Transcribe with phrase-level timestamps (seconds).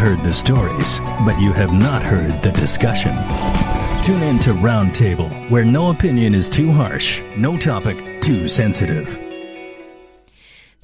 [0.00, 3.14] heard the stories, but you have not heard the discussion.
[4.02, 9.29] Tune in to Roundtable, where no opinion is too harsh, no topic too sensitive.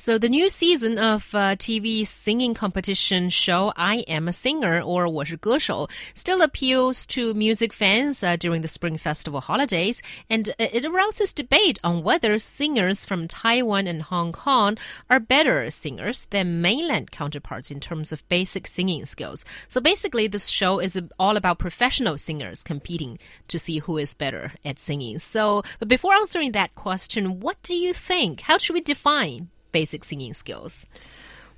[0.02, 5.08] So the new season of uh, TV singing competition show I Am a Singer or
[5.08, 11.36] 我是歌手 still appeals to music fans uh, during the Spring Festival holidays, and it arouses
[11.36, 14.76] debate on whether singers from Taiwan and Hong Kong
[15.08, 19.46] are better singers than mainland counterparts in terms of basic singing skills.
[19.68, 24.54] So basically, this show is all about professional singers competing to see who is better
[24.66, 25.20] at singing.
[25.20, 28.42] So, but before answering that question, what do you think?
[28.42, 30.87] How should we define basic singing skills?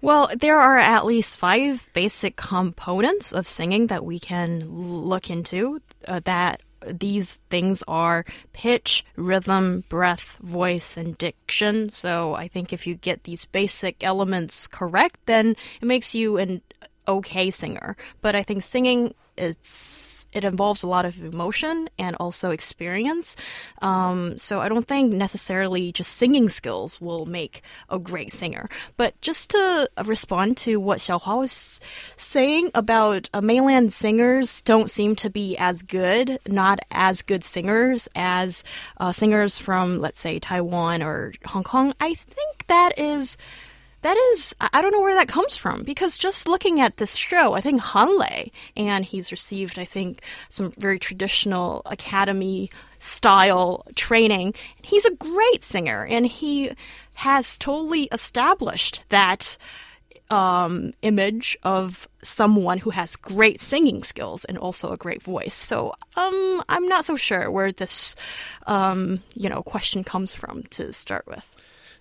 [0.00, 5.80] Well, there are at least five basic components of singing that we can look into
[6.06, 11.90] uh, that these things are pitch, rhythm, breath, voice, and diction.
[11.90, 16.62] So I think if you get these basic elements correct, then it makes you an
[17.06, 17.96] okay singer.
[18.20, 23.36] But I think singing is it involves a lot of emotion and also experience.
[23.82, 28.68] Um, so I don't think necessarily just singing skills will make a great singer.
[28.96, 31.80] But just to respond to what Xiaohua was
[32.16, 38.08] saying about uh, mainland singers don't seem to be as good, not as good singers
[38.14, 38.64] as
[38.98, 41.94] uh, singers from, let's say, Taiwan or Hong Kong.
[42.00, 43.36] I think that is
[44.08, 47.52] that is, I don't know where that comes from because just looking at this show,
[47.52, 54.54] I think Han Lei, and he's received, I think, some very traditional academy style training.
[54.80, 56.70] He's a great singer and he
[57.16, 59.58] has totally established that
[60.30, 65.52] um, image of someone who has great singing skills and also a great voice.
[65.52, 68.16] So um, I'm not so sure where this,
[68.66, 71.54] um, you know, question comes from to start with.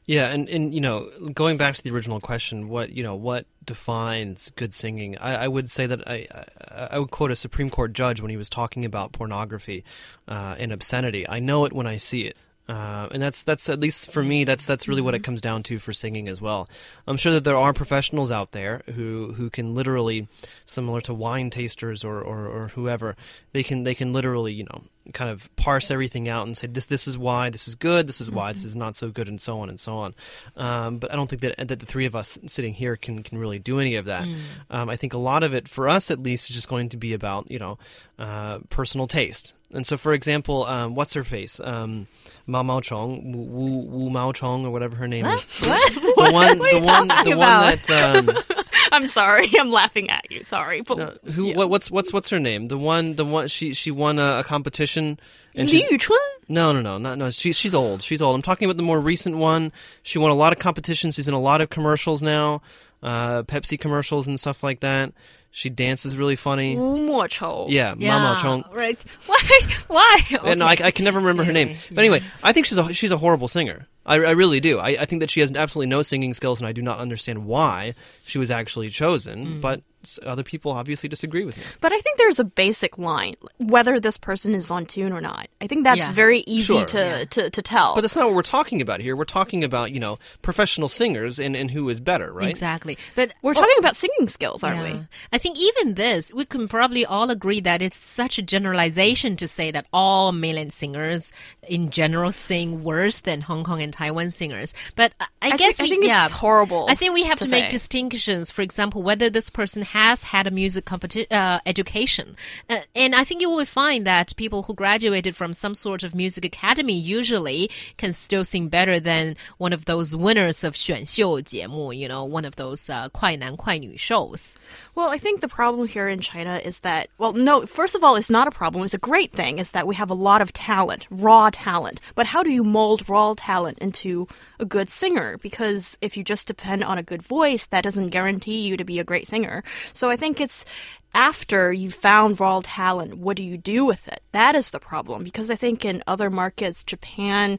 [0.07, 3.45] Yeah, and, and you know, going back to the original question, what you know, what
[3.65, 5.17] defines good singing?
[5.17, 6.27] I, I would say that I,
[6.71, 9.83] I, I would quote a Supreme Court judge when he was talking about pornography
[10.29, 11.27] uh, and obscenity.
[11.27, 12.37] I know it when I see it.
[12.67, 15.63] Uh, and that's that's at least for me that's that's really what it comes down
[15.63, 16.67] to for singing as well.
[17.07, 20.27] I'm sure that there are professionals out there who who can literally,
[20.65, 23.15] similar to wine tasters or, or, or whoever,
[23.53, 24.83] they can they can literally you know
[25.13, 28.19] kind of parse everything out and say this this is why this is good, this
[28.19, 30.15] is why this is not so good, and so on and so on.
[30.57, 33.37] Um, but I don't think that that the three of us sitting here can can
[33.37, 34.25] really do any of that.
[34.25, 34.39] Mm.
[34.69, 36.97] Um, I think a lot of it for us at least is just going to
[36.97, 37.77] be about you know
[38.19, 39.53] uh, personal taste.
[39.73, 41.59] And so, for example, um, what's her face?
[41.59, 42.07] Um,
[42.45, 45.45] Mao Mao Chong, Wu, Wu, Mao Chong, or whatever her name what?
[45.61, 45.67] is.
[45.67, 45.93] What?
[45.93, 47.35] The one, what the one, the about?
[47.35, 47.89] one that.
[47.89, 50.43] Um, I'm sorry, I'm laughing at you.
[50.43, 51.47] Sorry, but no, who?
[51.47, 51.55] yeah.
[51.55, 52.69] What, what's what's what's her name?
[52.69, 53.47] The one, the one.
[53.49, 55.19] She she won a, a competition.
[55.53, 56.17] And Li Yuchun?
[56.47, 57.29] No, no, no, not no.
[57.29, 58.01] She's she's old.
[58.01, 58.35] She's old.
[58.35, 59.71] I'm talking about the more recent one.
[60.03, 61.15] She won a lot of competitions.
[61.15, 62.61] She's in a lot of commercials now,
[63.03, 65.11] uh, Pepsi commercials and stuff like that.
[65.57, 66.75] She dances really funny.
[66.75, 67.65] Chou.
[67.67, 68.63] Yeah, yeah, Mao Chong.
[68.71, 69.03] Right.
[69.25, 69.41] Why?
[69.87, 70.19] Why?
[70.31, 70.53] Okay.
[70.53, 71.77] No, I, I, can never remember her name.
[71.89, 73.87] But anyway, I think she's a she's a horrible singer.
[74.05, 74.77] I, I really do.
[74.77, 77.47] I, I think that she has absolutely no singing skills, and I do not understand
[77.47, 79.47] why she was actually chosen.
[79.47, 79.61] Mm.
[79.61, 79.81] But
[80.23, 81.63] other people obviously disagree with me.
[81.81, 85.47] But I think there's a basic line, whether this person is on tune or not.
[85.61, 86.11] I think that's yeah.
[86.11, 86.85] very easy sure.
[86.85, 87.25] to, yeah.
[87.25, 87.95] to, to tell.
[87.95, 89.15] But that's not what we're talking about here.
[89.15, 92.49] We're talking about, you know, professional singers and, and who is better, right?
[92.49, 92.97] Exactly.
[93.15, 94.93] But we're oh, talking about singing skills, aren't yeah.
[94.93, 95.07] we?
[95.33, 99.47] I think even this, we can probably all agree that it's such a generalization to
[99.47, 101.31] say that all mainland singers
[101.67, 104.73] in general sing worse than Hong Kong and Taiwan singers.
[104.95, 106.87] But I, I guess think, we, I think yeah, it's horrible.
[106.89, 108.51] I think we have to, to make distinctions.
[108.51, 112.36] For example, whether this person has had a music competi- uh, education,
[112.68, 116.14] uh, and I think you will find that people who graduated from some sort of
[116.14, 122.08] music academy usually can still sing better than one of those winners of 选秀节目, you
[122.08, 124.54] know, one of those uh, 快男快女 shows.
[124.94, 128.16] Well, I think the problem here in China is that, well, no, first of all,
[128.16, 128.84] it's not a problem.
[128.84, 132.00] It's a great thing, is that we have a lot of talent, raw talent.
[132.14, 134.28] But how do you mold raw talent into
[134.58, 135.38] a good singer?
[135.40, 138.98] Because if you just depend on a good voice, that doesn't guarantee you to be
[138.98, 139.62] a great singer.
[139.93, 140.65] So I think it's
[141.13, 144.21] after you found raw talent, what do you do with it?
[144.31, 145.23] That is the problem.
[145.23, 147.57] Because I think in other markets, Japan,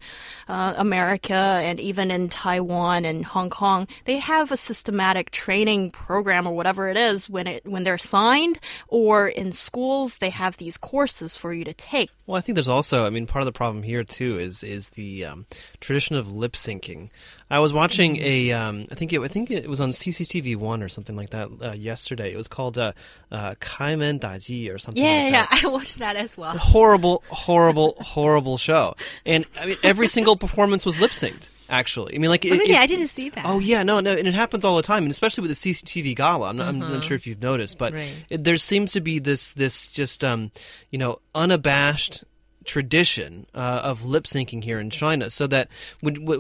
[0.49, 6.47] uh, America, and even in Taiwan and Hong Kong, they have a systematic training program
[6.47, 10.77] or whatever it is when it when they're signed, or in schools they have these
[10.77, 12.11] courses for you to take.
[12.27, 14.91] Well, I think there's also, I mean, part of the problem here too is is
[14.91, 15.47] the um,
[15.81, 17.11] tradition of lip syncing.
[17.51, 20.83] I was watching a, um, I think it, I think it was on CCTV one
[20.83, 22.33] or something like that uh, yesterday.
[22.33, 22.93] It was called uh,
[23.39, 25.03] uh, uh, Kaimen Daji or something.
[25.03, 25.61] Yeah, like yeah, that.
[25.65, 26.57] I watched that as well.
[26.57, 28.95] horrible, horrible, horrible show.
[29.25, 31.51] And I mean, every single performance was lip synced.
[31.71, 33.45] Actually, I mean, like, it, Oh, really, it- I didn't see that.
[33.45, 36.17] Oh yeah, no, no, and it happens all the time, and especially with the CCTV
[36.17, 36.49] gala.
[36.49, 37.93] I'm not, I'm not sure if you've noticed, but.
[37.93, 38.15] Right.
[38.31, 40.51] it, there seems to be this this just um,
[40.91, 42.25] you know unabashed
[42.69, 45.31] tradition uh, of lip syncing here in China.
[45.31, 45.69] So that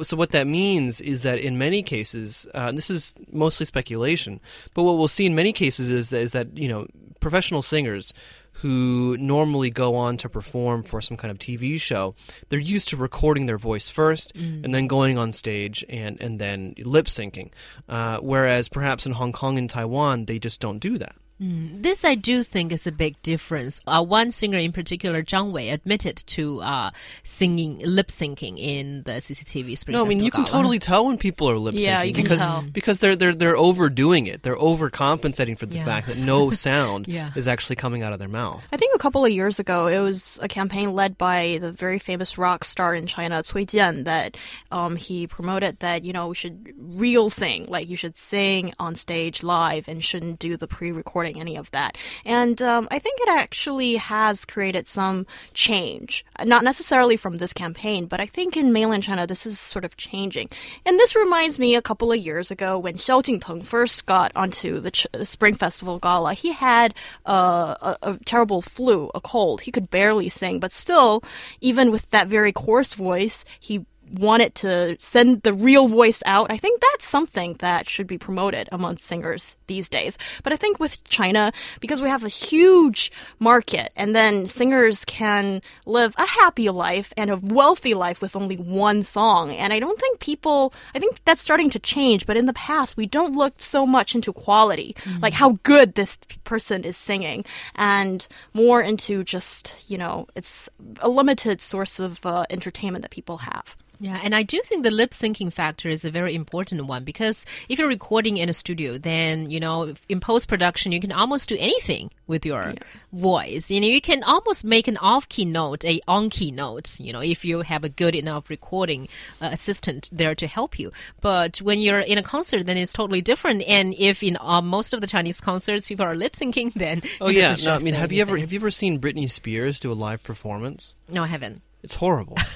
[0.02, 4.38] so what that means is that in many cases, uh, and this is mostly speculation,
[4.74, 6.86] but what we'll see in many cases is that, is that you know
[7.18, 8.14] professional singers
[8.60, 12.14] who normally go on to perform for some kind of TV show,
[12.48, 14.32] they're used to recording their voice first
[14.64, 17.52] and then going on stage and, and then lip syncing.
[17.88, 21.14] Uh, whereas perhaps in Hong Kong and Taiwan, they just don't do that.
[21.40, 23.80] This I do think is a big difference.
[23.86, 26.90] Uh, one singer in particular, Zhang Wei, admitted to uh,
[27.22, 31.06] singing lip syncing in the CCTV Spring No, I mean Festival you can totally tell
[31.06, 32.62] when people are lip syncing Yeah, you can because tell.
[32.62, 34.42] because they're they're they're overdoing it.
[34.42, 35.84] They're overcompensating for the Yeah.
[35.84, 37.30] fact that no sound Yeah.
[37.36, 38.64] is actually coming out of their mouth.
[38.72, 41.98] I think a couple of years ago, it was a campaign led by the very
[41.98, 44.36] famous rock star in China, Cui Jian, that
[44.72, 48.94] um, he promoted that, you know, we should real sing, like you should sing on
[48.96, 50.90] stage live and shouldn't do the pre
[51.28, 51.96] recording, any of that.
[52.24, 58.06] And um, I think it actually has created some change, not necessarily from this campaign,
[58.06, 60.48] but I think in mainland China, this is sort of changing.
[60.84, 64.80] And this reminds me a couple of years ago when Xiao Jingteng first got onto
[64.80, 66.34] the Ch- Spring Festival Gala.
[66.34, 66.94] He had
[67.26, 69.62] uh, a, a terrible flu, a cold.
[69.62, 71.22] He could barely sing, but still,
[71.60, 76.50] even with that very coarse voice, he wanted to send the real voice out.
[76.50, 80.18] I think that's something that should be promoted among singers these days.
[80.42, 85.62] But I think with China, because we have a huge market and then singers can
[85.86, 89.52] live a happy life and a wealthy life with only one song.
[89.52, 92.26] And I don't think people, I think that's starting to change.
[92.26, 96.18] But in the past, we don't look so much into quality, like how good this
[96.44, 97.44] person is singing,
[97.74, 100.68] and more into just, you know, it's
[101.00, 103.76] a limited source of uh, entertainment that people have.
[104.00, 107.44] Yeah, and I do think the lip syncing factor is a very important one because
[107.68, 111.48] if you're recording in a studio, then, you know, in post production, you can almost
[111.48, 112.74] do anything with your
[113.12, 113.70] voice.
[113.70, 117.12] You know, you can almost make an off key note, a on key note, you
[117.12, 119.08] know, if you have a good enough recording
[119.40, 120.92] uh, assistant there to help you.
[121.20, 123.62] But when you're in a concert, then it's totally different.
[123.62, 127.02] And if in uh, most of the Chinese concerts, people are lip syncing, then.
[127.20, 129.90] Oh yeah, no, I mean, have you ever have you ever seen Britney Spears do
[129.90, 130.94] a live performance?
[131.08, 131.62] No, I haven't.
[131.82, 132.36] It's horrible.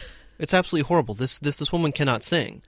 [0.42, 1.14] it's absolutely horrible.
[1.14, 2.62] This this this woman cannot sing.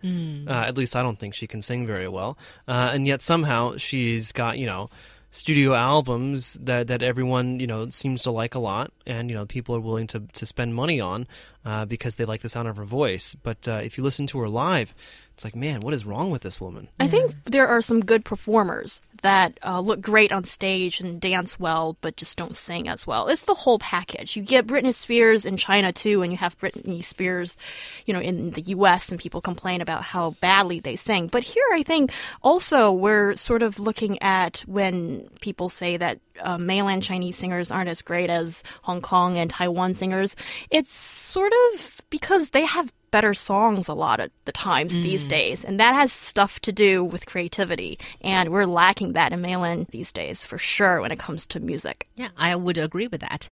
[0.49, 2.39] Uh, at least I don't think she can sing very well.
[2.69, 4.89] Uh, and yet somehow she's got you know
[5.33, 9.45] studio albums that that everyone you know seems to like a lot, and you know
[9.45, 11.27] people are willing to to spend money on
[11.65, 13.35] uh, because they like the sound of her voice.
[13.43, 14.95] But uh, if you listen to her live,
[15.35, 16.89] it's like, man, what is wrong with this woman?
[17.01, 21.59] I think there are some good performers that uh, look great on stage and dance
[21.59, 23.27] well, but just don't sing as well.
[23.29, 24.37] It's the whole package.
[24.37, 27.57] You get Britney Spears in China too, and you have Britney Spears,
[28.05, 29.11] you know, in the U.S.
[29.11, 31.29] and people complain about how badly they sing.
[31.29, 32.13] But here, I think
[32.43, 37.89] also we're sort of looking at when people say that uh, mainland Chinese singers aren't
[37.89, 40.37] as great as Hong Kong and Taiwan singers.
[40.71, 45.31] It's sort of because they have better songs a lot of the times these mm.
[45.31, 47.97] days, and that has stuff to do with creativity.
[48.21, 52.09] And we're lacking that in mainland these days for sure when it comes to music.
[52.17, 53.43] Yeah, I would agree with that.